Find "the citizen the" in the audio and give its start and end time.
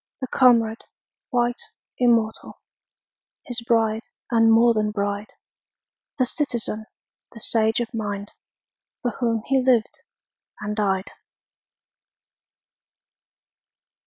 6.17-7.39